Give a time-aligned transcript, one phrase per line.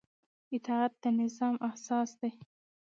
[0.55, 2.31] اطاعت د نظام اساس دی